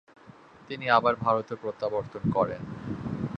[0.67, 2.61] তিনি আবার ভারতে প্রত্যাবর্তন করেন।